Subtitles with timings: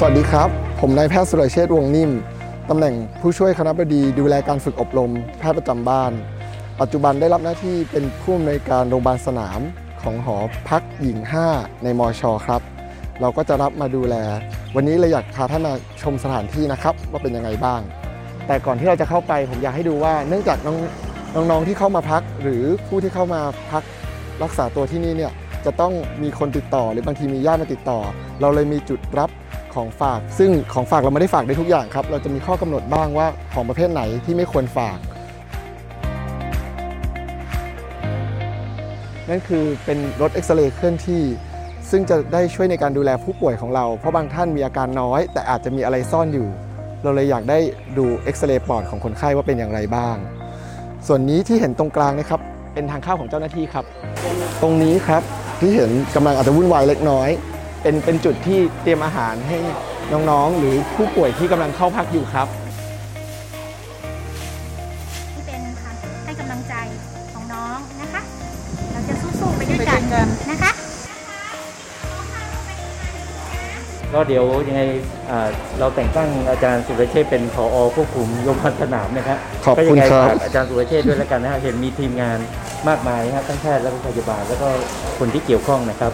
[0.00, 0.48] สวัสดีครับ
[0.80, 2.10] ผมนายแพทย์สุรเชษฐ์วงนิ่ม
[2.70, 6.12] ตำแหน่งผู้ช่วยคณะบดีดูแลการฝึกอบรมแพทย์ประจำบ้าน
[6.80, 9.60] ปัจจุบันได้รับหน้าที่เป็นผู้อำนวยการโรงพยาบาลสนาม
[10.02, 10.36] ของหอ
[10.68, 11.18] พักหญิง
[11.52, 12.62] 5 ในมอชอครับ
[13.20, 14.14] เราก็จะรับมาดูแล
[14.74, 17.80] วันนี้เลยอยากพาท่านมาชมสถานที่นะครับ ว่าเป็นยังไงบ้าง
[18.46, 20.78] แต่ก่อนที่เราจะเข้าไปผมอยากให้ดูว่า เนื่องจากน้อง
[21.50, 23.82] น้องๆที่เข้ามาพัก หรือผู้ที่เข้ามาพัก
[24.42, 25.32] รักษาตัวที่นี่เนี่ย
[25.64, 25.92] จะต้อง
[26.22, 27.98] มีคนติดต่อหรือบางทีมีญาติมาติดต่อ
[28.40, 29.30] เราเลยมีจุดรับ
[29.74, 34.98] ของฝาก ซึ่งของฝากเราไม่ได้ฝากได้ทุกอย่างครับ เราจะมีข้อกำหนดบ้างว่าของประเภทไหนที่ไม่ควรฝาก
[39.28, 41.22] นั่นคือเป็นรถเอ็กซเรย์เคลื่อนที่
[41.90, 46.48] ซึ่งจะได้ช่วยในการดูแลผู้ป่วยของเรา เพราะบางท่านมีอาการน้อย แต่อาจจะมีอะไรซ่อนอยู่
[47.02, 47.58] เราเลยอยากได้
[47.98, 50.16] ดูเอ็กซเรย์ปอดของคนไข้ว่าเป็นอย่างไรบ้าง
[51.06, 52.40] ส่วนนี้ที่เห็นตรงกลางนะครับ
[52.74, 53.84] เป็นทางเข้าของเจ้าหน้าที่ครับ
[54.62, 55.22] ตรงนี้ครับ
[55.60, 57.28] ที่เห็นกำลังอาจจะวุ่นวายเล็กน้อย
[57.82, 59.58] เป็นเป็นจุดที่เตรียมอาหารให้
[60.30, 62.48] น้องๆ หรือผู้ป่วยที่กำลังเข้าพักอยู่ครับ
[65.34, 65.92] ที่เป็นค่ะ
[66.24, 66.74] ให้กำลังใจ
[67.32, 68.22] ของน้องนะคะ
[68.92, 70.02] เราจะสู้ๆไปด้วยกัน
[70.50, 70.72] นะคะ
[74.14, 74.82] ก็เดี๋ยวยังไง
[75.30, 82.38] อ่าเราแต่งตั้งอาจารย์สุรเชษฐ์เป็นผอควบคุมโรงพยาบาลสนามนะครับขอบก็คุยัณไงครับ ฝากอาจารย์สุรเชษฐ์ด้วยแล้วกันนะฮะเห็นมีทีมงาน
[82.88, 84.68] มากมายนะครับทั้งแพทย์และก็พยาบาลแล้วก็
[85.18, 86.12] คนที่เกี่ยวข้องนะครับ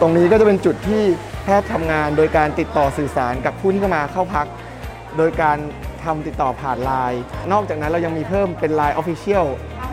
[0.00, 1.02] ตรงนี้ก็จะเป็นจุดที่
[1.44, 4.46] แพทย์ทำงานโดยการติดต่อสื่อสารกับผู้ที่เข้ามาเข้าพัก
[5.16, 5.56] โดยการ
[6.04, 9.46] ทำติดต่อผ่านไลน์นอกจากนั้นเรายังมีเพิ่มเป็น Line Official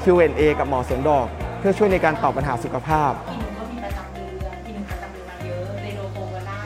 [0.04, 1.28] Q&A กับหมอสวนดอก
[1.60, 6.58] เพื่อช่วยในการตอบปัญหาสุขภาพพี่หนุ่มก็มีประจำเดือนพี่หนุ่มประจำเดือนมาเยอะเรโนโคก็ได้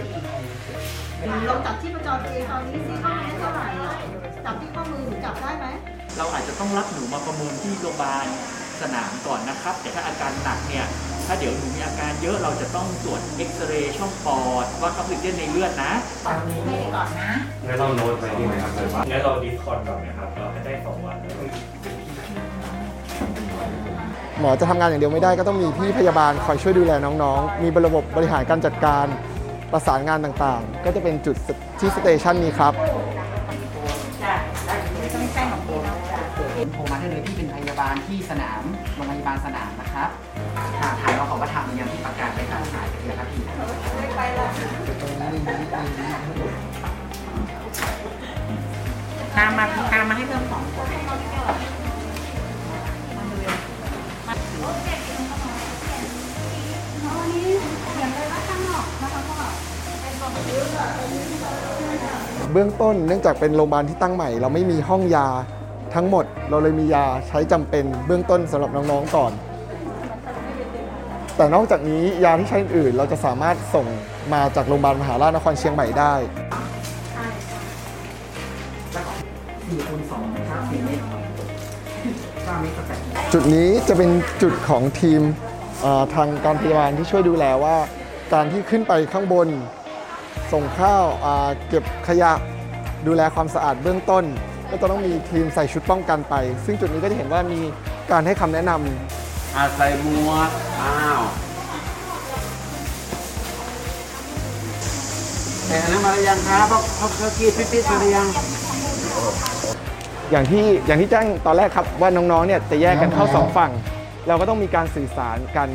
[1.50, 3.68] ลองจับที่ชีพจรตัวเองตอนนี้ซิข้อมือเท่าไหร่
[4.46, 5.66] จับที่ข้อมือหนูจับได้ไหม
[6.18, 8.26] เราอาจจะต้องรับหนูมาประเมินที่โรงพยาบาล
[8.82, 10.86] สนามก่อนนะครับ แต่ถ้าอาการหนักเนี่ย
[11.28, 15.92] ถ้าเดี๋ยวหนูมีอาการเยอะเราจะต้องตรวจเอ็กซเรย์ช่องปอดวัดออกซิเจนในเลือดนะ
[16.68, 17.32] ให้ก่อนนะ
[17.68, 18.72] งั้นเราโน้ตไว้ดีไหมครับ
[19.12, 21.18] งั้นเรา discon ก่อนนะครับเราให้ได้สองวัน
[24.40, 29.06] หมอจะทำงานอย่างเดียวไม่ได้ก็ต้องมีพี่พยาบาลคอยช่วยดูแลน้องๆ มีระบบบริหารการจัดการ
[29.72, 31.36] ประสานงานต่างๆ ก็จะเป็นจุด
[31.80, 32.74] ที่สเตชันนี้ครับ
[36.74, 38.64] โทรมาได้เลยที่เป็นพยาบาลที่สนาม
[38.96, 40.10] โรงพยาบาลสนามนะครับ
[40.80, 43.42] ทางทางเราขอประทานอย่างที่ประกาศไปทางสายเดียวครับพี่
[49.36, 50.88] ตามมาตามมาให้เพิ่มสองคน
[62.54, 65.28] เบื้องต้นเนื่องจากเป็นโรงพยาบาลที่ตั้งใหม่ เราไม่มีห้องยา
[65.96, 69.32] ทั้งหมดเราเลยมียาใช้จำเป็นเบื้องต้นสำหรับน้องๆก่อน
[71.36, 73.86] แต่นอกจากนี้ยาที่ใช้อื่นเราจะสามารถส่ง
[74.34, 76.14] มาจากโรงพยาบาลมหาราชนครเชียงใหม่ได้
[79.66, 81.04] สี่คูณสองนะครับสี่เมตร
[82.46, 84.10] เก้าเมตรแปดจุดนี้จะเป็น
[84.42, 85.22] จุดของทีม
[86.14, 87.78] ทางการพยาบาลที่ช่วยดูแลว่า
[88.34, 89.48] การที่ขึ้นไปข้างบน
[90.52, 91.36] ส่งข้าวา
[91.68, 92.32] เก็บขยะ
[93.08, 94.24] ดูแลความสะอาดเบื้องต้น
[94.72, 96.36] ก็จะต้องมีทีมใส่ชุดป้องกันไป
[96.66, 97.60] ซึ่งจุดนี้ก็จะเห็นว่ามี
[98.12, 100.50] การให้คำแนะนำ อาใส่หมวก
[100.82, 101.22] อ้าว
[105.68, 108.28] แต่อันนั้นมาหรือยังครับเพราะเพราะเขากรีดปิ๊ดๆมาหรือยัง
[110.32, 113.72] อย่างที่อย่างที่แจ้งตอนแรกครับว่าน้องๆเนี่ยจะแยกกันเข้าสองฝั่ง
[114.28, 115.70] เราก็ต้องมีการสื่อสารกัน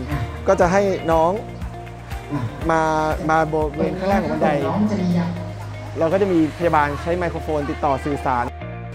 [0.48, 1.30] ก็จะให้น้อง
[2.70, 2.82] มา
[3.30, 4.50] มาบริเวณข้างล่างของบันได
[5.98, 8.44] เราก็จะมีพยาบาลใช้ไมโครโฟนติดต่อสื่อสาร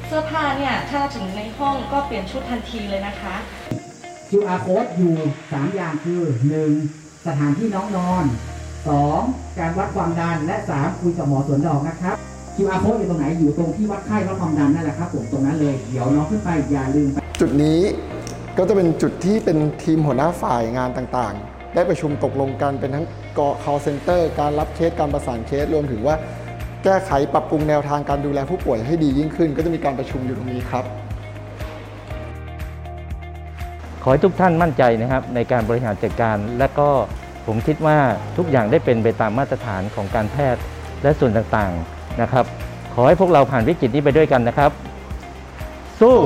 [0.07, 3.35] เสื้อผ้าเนี่ยถ้าถึงในห้องก็เปลี่ยนชุดทันทีเลยนะคะ
[4.29, 5.15] QR code อยู่
[5.45, 6.21] 3 อย่างคือ
[6.73, 7.25] 1.
[7.25, 8.25] สถานที่น้องนอน
[8.91, 9.59] 2.
[9.59, 11.01] การวัดความดัน และ 3.
[11.01, 12.15] คุยกับหมอสวนดอกนะครับ
[12.55, 17.79] QR code อยู่ตรงไหนอยู่ตรงที่วัดไข้วัดความดันนั่นแหละครับผมตรงนั้นเลย เดี๋ยวน้องขึ้นไปอย่าลืมไปจุดนี้
[18.57, 23.05] ก็จะเป็นจุดที่เป็นทีมหัวหน้าฝ่ายงานต่างๆ ได้ประชุมตกลงกันเป็นทั้ง
[23.37, 26.15] ก call center การรับเคสการประสานเคสรวมถึงว่า
[26.83, 30.85] แก้ไขปรับปรุงแนวทางการดูแลผู้ป่วยให้ดียิ่งขึ้น ก็จะมีการประชุมอยู่ตรงนี้ครับ
[34.03, 36.89] ขอให้ทุกท่านมั่นใจนะครับ ในการบริหารจัดการ และก็
[37.47, 37.97] ผมคิดว่า
[38.37, 40.61] ทุกอย่างได้เป็นไปตามมาตรฐานของการแพทย์
[41.03, 42.45] และส่วนต่างๆนะครับ
[42.93, 44.71] ขอให้พวกเราผ่านวิกฤตนี้ไปด้วยกันนะครับ
[46.01, 46.17] สู้